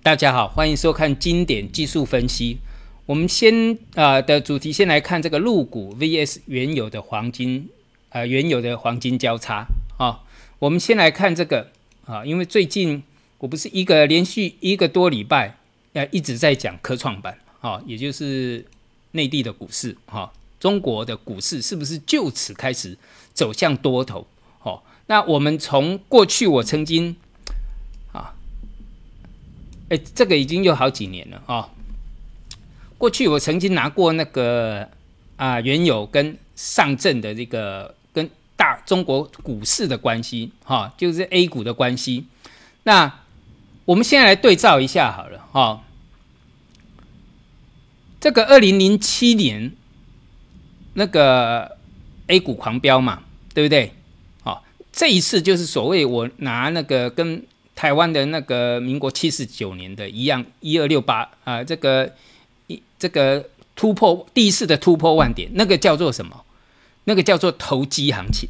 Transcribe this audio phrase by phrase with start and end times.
[0.00, 2.56] 大家好，欢迎收看经典技术分析。
[3.04, 7.68] 我们先啊的主题先来看这个入股 VS 原有的黄金
[8.08, 9.66] 啊，原有的黄金交叉
[9.98, 10.22] 啊。
[10.58, 11.70] 我们先来看这个
[12.06, 13.02] 啊，因为最近
[13.38, 15.58] 我不是一个连续一个多礼拜
[15.92, 18.64] 啊一直在讲科创板啊，也就是
[19.10, 22.96] 内地的股市哈，中国的股市是不是就此开始
[23.34, 24.26] 走向多头？
[24.62, 27.16] 哦，那我们从过去我曾经。
[29.98, 31.68] 这个已经有好几年了啊！
[32.96, 34.88] 过去我曾经拿过那个
[35.36, 42.26] 啊原油跟上证的这个跟大中国股市的关系哈，就是 A 股的关系。
[42.84, 43.20] 那
[43.84, 45.82] 我们现在来对照一下好了哈。
[48.20, 49.72] 这个二零零七年
[50.94, 51.76] 那个
[52.28, 53.92] A 股狂飙嘛，对不对？
[54.42, 57.44] 好，这一次就是所谓我拿那个跟。
[57.74, 62.12] 台湾的那个民国七十九年的一样一二六八啊，这个
[62.68, 66.44] 一这个突破第一次的突破万点，那个叫做什么？
[67.04, 68.48] 那个叫做投机行情。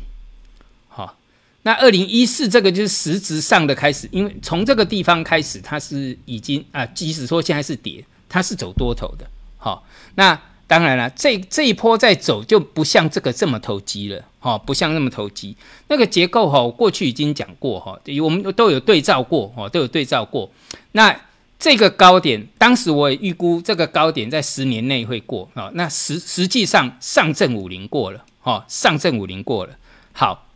[0.88, 1.16] 好，
[1.62, 9.28] 那二零一四这个就是实质上的开始，因为从这个地方开始，它是已经啊，即使说现在是跌，它是走多头的。
[9.58, 10.40] 好，那。
[10.66, 15.54] 当然了，这这一波在走就不像这个这么投机了，哈，不像那么投机。
[15.88, 20.50] 那个结构哈，过去已经讲过哈，我们都有对照过，哈，都有对照过。
[20.92, 21.14] 那
[21.58, 25.70] 这个高点，当时我也预估这个高点在十年内会过啊。
[25.74, 29.76] 那实实际上上证五零过了，哈，上证五零过了。
[30.12, 30.46] 好，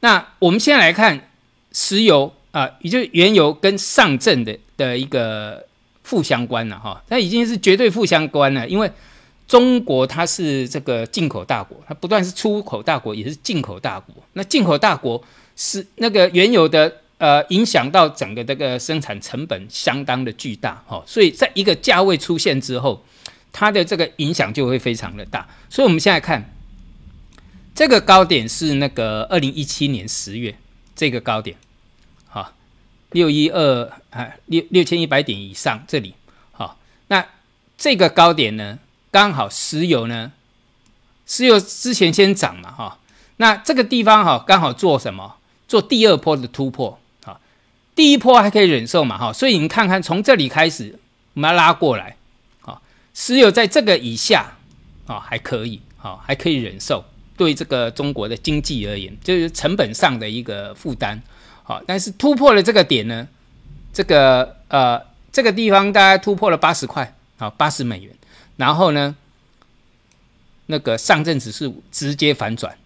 [0.00, 1.30] 那我们现在来看
[1.72, 5.66] 石油啊，也就是原油跟上证的的一个
[6.04, 8.88] 负相关了，哈，它已经是绝对负相关了，因为。
[9.48, 14.14] 中国它是这个进口大国，它不断是出口大国，也是进口大国。
[14.34, 15.24] 那进口大国
[15.56, 23.02] 是那个原有的呃，影响到整个这个生产成本相当的巨大哈，所以在一个价位出现之后，
[23.50, 25.48] 它的这个影响就会非常的大。
[25.68, 26.54] 所以我们现在看
[27.74, 30.54] 这个高点是那个二零一七年十月
[30.94, 31.56] 这个高点，
[32.28, 32.52] 好
[33.10, 36.14] 六一二啊六六千一百点以上这里
[36.52, 36.78] 好，
[37.08, 37.26] 那
[37.76, 38.78] 这个高点呢？
[39.10, 40.32] 刚好石油呢，
[41.26, 42.98] 石油之前先涨嘛，哈，
[43.36, 45.36] 那这个地方哈，刚好做什么？
[45.66, 47.38] 做第二波的突破，啊，
[47.94, 50.98] 第一波还可以忍受嘛，哈，所以你看看从这里开始，
[51.34, 52.16] 我们要拉过来，
[52.62, 52.80] 啊，
[53.12, 54.56] 石油在这个以下，
[55.06, 57.04] 啊，还可以，啊，还可以忍受，
[57.36, 61.20] 对这个中国的经济而言，就是成本上的一个负担，
[61.62, 63.28] 好，但是突破了这个点呢，
[63.92, 68.14] 这个呃，这个地方大概突破了八十块，好，八十美元。
[68.58, 69.16] 然后呢，
[70.66, 72.76] 那个上证指数直接反转。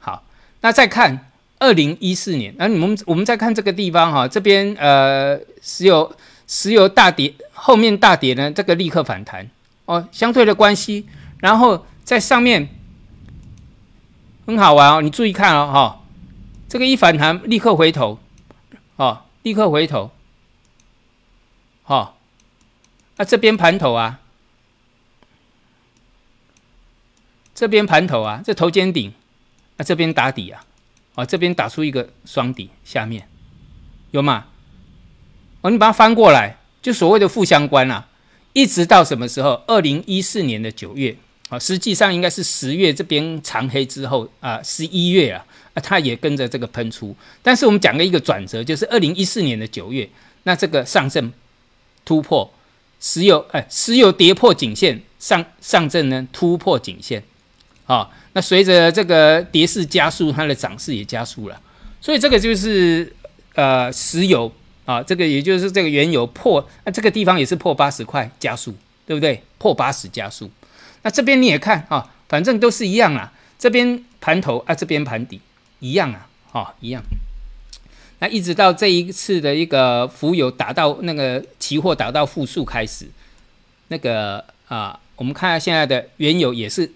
[0.00, 0.24] 好，
[0.60, 1.30] 那再看
[1.60, 6.14] 二零一四年，那你们我们再看这个地方哈，这边呃石油
[6.48, 9.48] 石油大跌，后面大跌呢，这个立刻反弹
[9.86, 11.06] 哦，相对的关系。
[11.38, 12.68] 然后在上面
[14.46, 16.02] 很好玩哦，你注意看哦哈，
[16.68, 18.18] 这个一反弹立刻回头，
[18.96, 20.10] 哦，立刻回头，
[21.84, 22.18] 好，
[23.16, 24.18] 那这边盘头啊。
[27.54, 29.12] 这边盘头啊，这头肩顶，
[29.76, 30.64] 那这边打底啊，
[31.14, 33.28] 啊这边打出一个双底，下面
[34.10, 34.46] 有吗？
[35.60, 38.08] 哦，你把它翻过来，就所谓的负相关啊，
[38.52, 39.62] 一直到什么时候？
[39.66, 41.16] 二零一四年的九月
[41.48, 47.16] 啊，实际上应该是十月这边长黑之后啊，十一月啊，啊它也跟着这个喷出。
[47.40, 50.08] 但是我们讲了一个转折，就是二零一四年的九月，
[50.42, 51.32] 那这个上证
[52.04, 52.52] 突破
[53.00, 57.22] 石油，哎，石油跌破颈线，上上证呢突破颈线。
[57.86, 61.60] 啊，那随着这个跌势加速，它的涨势也加速了，
[62.00, 63.12] 所以这个就是
[63.54, 64.50] 呃石油
[64.86, 68.74] 啊，这个也就是这个原油破，那这个地方也是破八十块加速，
[69.06, 69.42] 对不对？
[69.58, 70.50] 破八十加速，
[71.02, 75.42] 那这边你也看啊，反正都是一样啊，这边盘头啊，这边盘底
[75.80, 77.02] 一样啊，哈，一样。
[78.20, 83.06] 那一直到这一次的一个浮油达到那个期货达到负数开始，
[83.88, 86.90] 那个啊，我们看下现在的原油也是。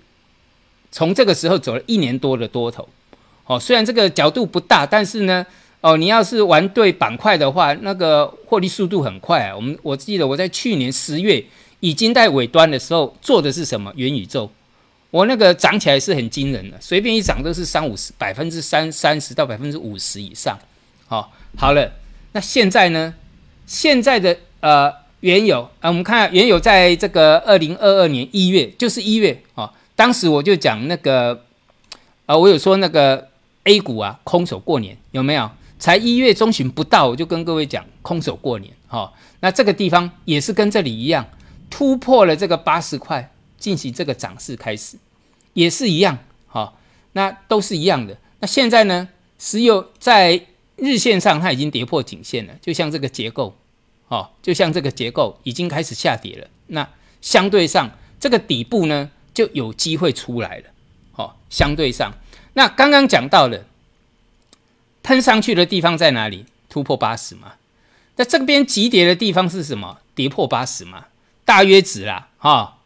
[0.91, 2.89] 从这个时候走了一年多的多头，
[3.47, 5.45] 哦，虽然这个角度不大，但是呢，
[5.81, 9.55] 哦，你要是玩对板块的话，那个获利速度很快啊。
[9.55, 11.45] 我们我记得我在去年十月
[11.81, 14.51] 已经在尾端的时候做的是什么元宇宙，
[15.11, 20.59] 我那个涨起来是很惊人的，随便一涨都是三五十百分之三三十到百分之五十以上。
[21.07, 21.93] 好，好了，
[22.33, 23.15] 那现在呢？
[23.67, 24.91] 现在的呃
[25.21, 29.71] 原油啊，我们看原油在这个二零二二年一月，就是一月啊。
[29.99, 31.43] 当时我就讲那个，
[32.27, 33.31] 啊，我有说那个
[33.65, 35.51] A 股啊，空手过年有没有？
[35.81, 41.27] 才一月中旬不到，我就跟各位讲空手过年好，那这个地方也是跟这里一样，
[41.69, 44.97] 突破了这个八十块，进行这个涨势开始，
[45.55, 46.79] 也是一样，好，
[47.15, 48.17] 那都是一样的。
[48.39, 49.09] 那现在呢，
[49.41, 50.41] 石油在
[50.77, 53.57] 日线上它已经跌破颈线了，就像这个结构，
[54.07, 56.47] 哦，就像这个结构已经开始下跌了。
[56.69, 56.89] 那
[57.21, 57.91] 相对上
[58.21, 60.65] 这个底部呢，就有机会出来了，
[61.15, 62.13] 哦，相对上，
[62.55, 63.65] 那刚刚讲到了
[65.05, 66.45] 喷上去的地方在哪里？
[66.69, 67.53] 突破八十嘛。
[68.17, 69.99] 那这边急跌的地方是什么？
[70.17, 71.07] 跌破八十嘛，
[71.45, 72.79] 大约值啦，哈，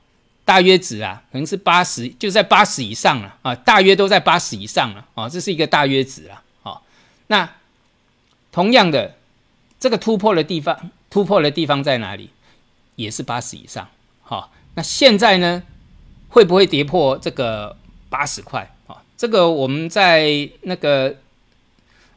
[0.44, 6.84] 大约值啊，可能是八十，就在八十以上了啊，大约都在八十以上了啊，这是一个大约值啊，好，
[7.28, 7.48] 那
[8.50, 9.16] 同样的，
[9.80, 12.28] 这个突破的地方，突破的地方在哪里？
[12.96, 13.88] 也是八十以上，
[14.20, 15.62] 好，那现在呢，
[16.32, 17.76] 会不会跌破这个
[18.10, 19.00] 八十块啊？
[19.16, 21.14] 这个我们在那个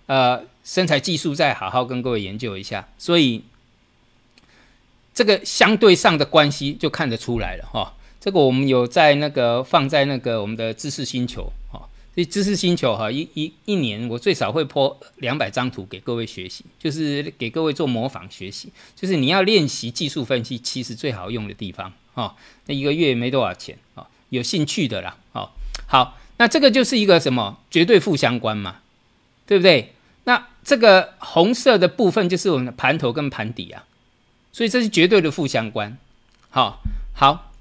[0.07, 0.43] 呃。
[0.65, 3.43] 身材技术再好好跟各位研究一下，所以
[5.13, 7.93] 这个相对上的关系就看得出来了哈。
[8.19, 22.35] 这个我们有在那个放在那个我们的知识星球哈，所以知识星球哈一一一年我最少会播两百张图给各位学习，就是给各位做模仿学习，就是你要练习技术分析，其实最好用的地方哦。
[22.65, 25.51] 那一个月没多少钱啊，有兴趣的啦，哦，
[25.85, 28.77] 好，那这个就是一个什么绝对负相关嘛，
[29.45, 29.93] 对不对？
[30.23, 33.85] 那这个红色的部分就是我们的盘头跟盘底啊，
[34.51, 35.95] 所以这是绝对的负相关。
[36.49, 36.81] 好，
[37.13, 37.51] 好，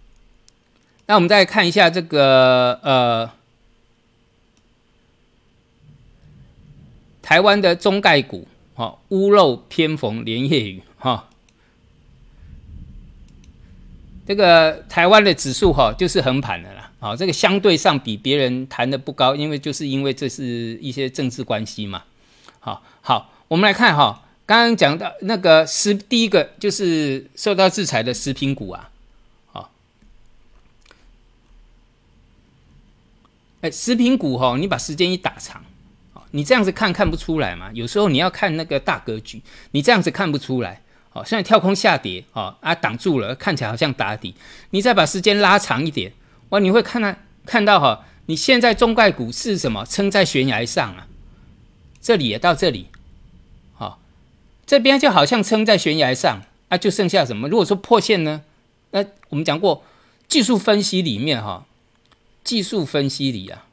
[1.05, 3.31] 那我们再看一下这个呃，
[7.21, 11.29] 台湾的中概股，哈，屋漏偏逢连夜雨，哈，
[14.27, 22.05] 这个台湾的指数哈就是横盘的啦，好，这个相对上比别人谈的不高，因为就是因为这是一些政治关系嘛。
[22.61, 28.91] 好好，我们来看哈，刚刚讲到那个食，第一个就是受到制裁的食品股啊，
[29.53, 29.71] 好，
[33.61, 35.63] 哎，食品股哈，你把时间一打长，
[36.31, 37.71] 你这样子看看不出来嘛？
[37.75, 39.43] 有时候你要看那个大格局，
[39.73, 40.81] 你这样子看不出来，
[41.15, 44.35] 好，现在跳空下跌，哦啊挡住了，看起来好像打底，
[44.71, 46.13] 你再把时间拉长一点，
[46.49, 47.15] 哇，你会看到
[47.47, 49.87] 看到哈，你现在中概股是什么？
[49.87, 51.07] 撑在悬崖上啊。
[52.01, 52.89] 这里也到这里，
[53.75, 54.01] 好，
[54.67, 57.49] 这边就好像撑在悬崖上啊，就剩下什么？
[57.49, 58.43] 如果说破线呢？
[58.91, 59.85] 那我们讲过，
[60.27, 61.65] 技术分析里面哈，
[62.43, 63.65] 技术分析里啊，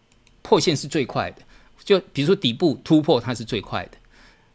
[0.43, 1.41] 破线是最快的。
[1.83, 3.97] 就比如说底部突破，它是最快的；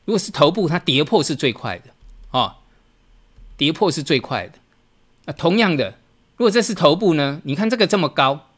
[0.04, 1.90] 如果是头部，它跌破是最快的
[2.30, 2.56] 啊，
[3.56, 4.52] 跌破是最快的。
[5.24, 5.94] 那同样的，
[6.36, 7.40] 如果这是头部呢？
[7.44, 8.48] 你看这个这么高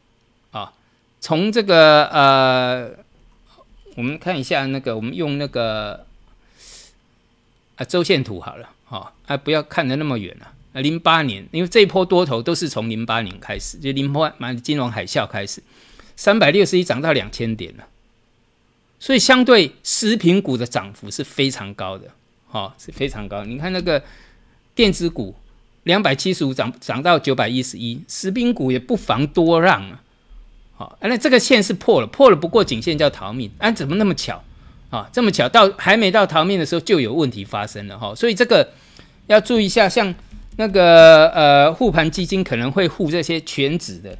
[0.51, 0.73] 啊，
[1.21, 2.91] 从这个呃。
[3.97, 6.07] 我们看一下那个，我们用那个
[7.75, 10.81] 啊周线图好了，哈啊不要看得那么远了啊。
[10.81, 15.61] 零八年，因为这一波多头都是从零八年开始，就零八满金融海啸开始，
[16.15, 17.89] 三百六十一涨到两千点了，
[19.01, 22.09] 所以相对食品股的涨幅是非常高的，
[22.47, 23.45] 哈是非常高。
[23.45, 24.01] 你看那个
[24.79, 25.35] 电子股
[25.83, 30.01] 两百七十五涨涨到九百一十一，食品股也不妨多让啊。
[30.77, 34.41] 好，那这个线是破了，破了不过颈线叫逃命，啊，怎么那么巧
[34.91, 35.11] 啊？
[35.13, 38.73] 这么巧，到还没到逃命的时候就有问题发生了哈，所以这个
[39.27, 40.15] 要注意一下，像
[40.59, 44.17] 那个呃护盘基金可能会护这些全指的，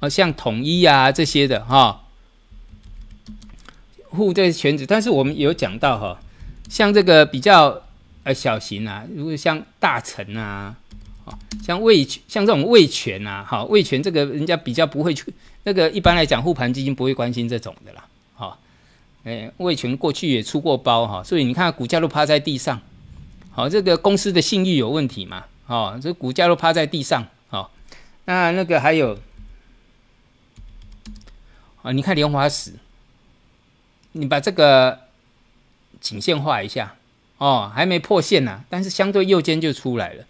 [0.00, 2.07] 啊，像统一啊这些的哈，
[4.10, 6.20] 护这些全指，但是我们有讲到哈，
[6.68, 7.82] 像这个比较
[8.24, 10.76] 呃小型啊，如果像大成啊。
[11.62, 15.22] 像味像这种味全啊，好味全这个人家比较不会去
[15.64, 18.58] 那个一般来讲护盘基金不会关心这种的啦，好，
[19.24, 22.80] 哎味全过去也出过包哈，所以你看股价都趴在地上，
[23.50, 27.70] 好这个公司的信誉有问题嘛，哦这股价都趴在地上，好
[28.24, 29.18] 那那个还有
[31.82, 32.72] 啊你看莲花石，
[34.12, 35.00] 你把这个
[36.00, 36.96] 颈线画一下
[37.38, 40.24] 哦还没破线呢，但是相对右肩就出来了。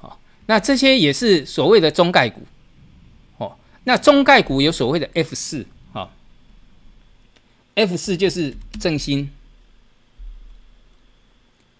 [0.00, 2.42] 哦那这些也是所谓的中概股，
[3.38, 6.10] 哦，那中概股有所谓的 F 四，哈
[7.76, 9.30] ，F 四就是正新、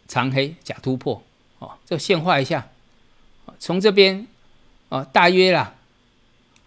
[0.06, 1.22] 长黑、假突破，
[1.58, 2.68] 哦，这线画一下，
[3.58, 4.28] 从这边，
[4.90, 5.74] 哦，大约啦，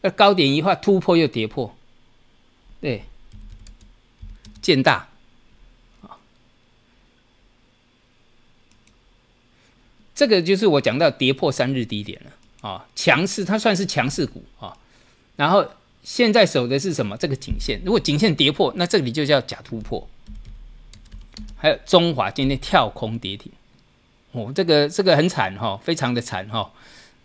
[0.02, 1.74] 那高点一画突破又跌破，
[2.82, 3.06] 对，
[4.66, 5.08] 建大。
[10.16, 14.76] 这个就是我讲到跌破三日低点了啊，强势它算是强势股啊，
[15.36, 15.70] 然后
[16.04, 17.16] 现在守的是什么？
[17.16, 20.08] 这个颈线，如果颈线跌破，那这里就叫假突破
[21.58, 23.52] 还有中华今天跳空跌停，
[24.32, 26.72] 哦，这个这个很惨哈，非常的惨哈。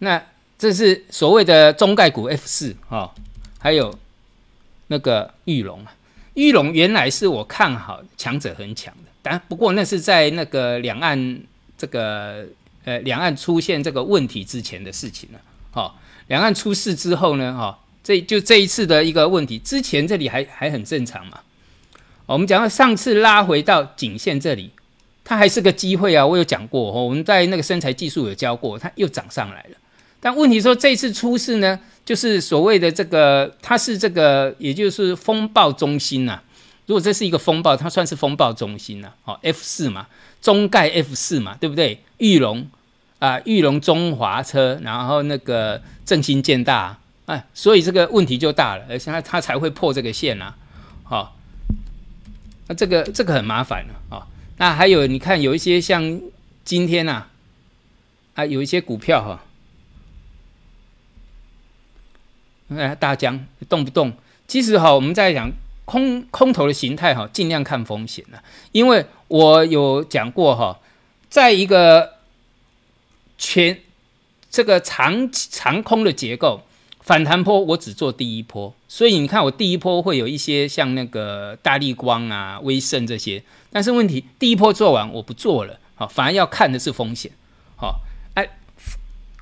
[0.01, 0.23] 那
[0.59, 3.15] 这是所谓的中概股 F 四哈，
[3.59, 3.99] 还有
[4.89, 5.95] 那个玉龙啊，
[6.35, 11.41] 玉龙原来是我看好强者很强的，但不过那是在那个两岸
[11.77, 12.47] 这个
[12.85, 15.41] 呃两岸出现这个问题之前的事情了。
[15.73, 15.93] 哦，
[16.29, 21.41] 两岸出事之后呢，哈，这就这一次的一个问题，之前这里还还很正常嘛。
[22.27, 24.71] 我们讲到上次拉回到颈线这里，
[25.25, 26.25] 它还是个机会啊。
[26.25, 29.77] 我有讲过哦，我们在那个身材技术有教过，它又涨上来了。
[30.21, 36.41] 但问题说这次出事呢，就是所谓的这个，它是这个，也就是风暴中心呐。
[36.87, 39.13] 如果这是一个风暴，它算是风暴中心呐。
[39.25, 40.07] 哦，F 四嘛，
[40.43, 42.03] 中概 F 四嘛，对不对？
[42.19, 42.69] 玉龙
[43.19, 50.55] 啊，玉龙中华车，然后那个正兴建大，哎，所以这个问题就大了，而且它它才会破这个线呐。
[51.03, 51.37] 好。
[52.69, 54.25] 那这个这个很麻烦了啊！
[54.57, 56.21] 那还有你看，有一些像
[56.65, 57.27] 今天呐，
[58.35, 59.43] 啊，有一些股票哈，
[62.77, 64.13] 哎，大江动不动，
[64.47, 65.51] 其实哈，我们在讲
[65.85, 70.79] 空空头的形态哈，尽量看风险了，因为我有讲过哈，
[71.29, 72.15] 在一个
[73.39, 73.81] 全
[74.51, 76.63] 这个长长空的结构。
[77.03, 87.33] 反弹波我只做第一波，所以你看我第一波会有一些像那个大力光啊、威盛这些，但是问题第一波做完我不做了，好，反而要看的是风险，
[87.77, 88.03] 好，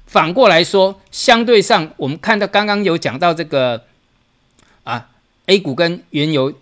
[0.09, 3.85] 反过来说，相对上我们看到刚刚有讲到这个
[4.83, 5.11] 啊
[5.47, 6.55] ，A 股跟原油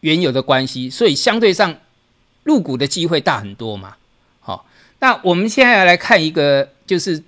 [0.00, 1.76] 原油的关系，所以相对上
[2.42, 3.96] 入股的机会大很多嘛，
[4.40, 4.66] 好，
[5.00, 7.24] 那我们现在来看一个，就是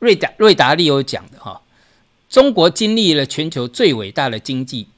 [0.00, 1.62] 瑞达瑞达利有讲的哈。
[2.28, 4.88] 中国经历了全球最伟大的经济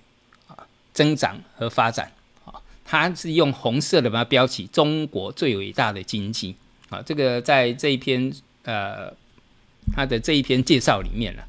[0.47, 0.57] 啊
[0.95, 2.11] 增长和发展
[2.47, 6.57] 啊，它是用红色的把它标起中国最伟大的经济
[6.88, 7.03] 啊。
[7.05, 8.33] 这个在这一篇
[8.65, 9.12] 呃
[9.95, 11.45] 他的这一篇介绍里面了。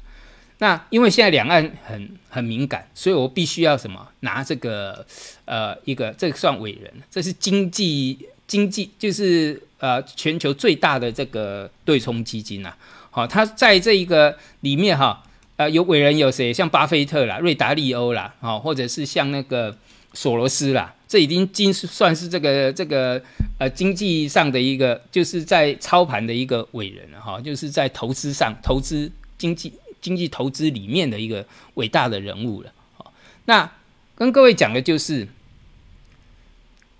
[0.58, 5.06] 那因为现在两岸很很敏感，所以我必须要什么拿这个
[5.44, 12.74] 呃一个这个算伟人，这是经济经济就是呃全球最大的这个对冲基金呐。
[13.10, 15.22] 好，他在这一个里面哈。
[15.56, 16.50] 呃，有伟人有谁？
[16.50, 19.76] 像巴菲特啦、瑞达利欧啦，哦，或者是像那个
[20.12, 23.22] 索罗斯啦，这已经经算是这个这个
[23.58, 32.72] 呃经济上的一个，就是在操盘的一个伟人了哈，就是在投资上、投资经济经济投资里面的一个伟大的人物了。
[32.96, 33.12] 好，
[33.44, 33.70] 那
[34.14, 35.28] 跟各位讲的就是，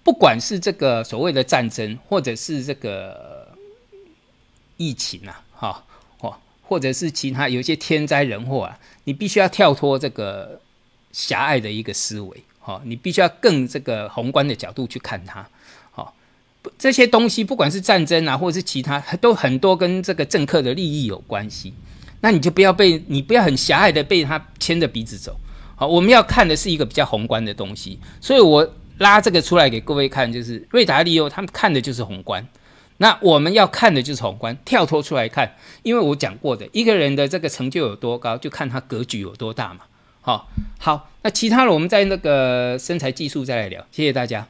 [0.02, 3.56] 不管是这个所谓的战争，或者是这个
[4.76, 5.84] 疫情啊，哈。
[6.70, 10.60] 或者是其他有些天灾人祸啊，你必须要跳脱这个
[11.10, 15.44] 狭隘的一个思维，哦，你必须要更这个宏观的角度去看它，
[15.90, 16.14] 好，
[16.78, 21.74] 这些东西不管是战争啊，或者是其他，都很多跟这个政客的利益有关系，
[22.20, 25.36] 那你就不要被你不要很狭隘的被他牵着鼻子走，
[25.74, 32.46] 好，我们要看的是一个比较宏观的东西，所以我拉这个出来给各位看，就是瑞达利欧他们看的就是宏观。
[32.98, 39.80] 那我们要看的就是宏观，跳脱出来看，因为我讲过的，一个人的这个成就有多高，就看他格局有多大嘛。
[40.20, 44.46] 好，好，那其他的我们在那个身材技术再来聊，谢谢大家。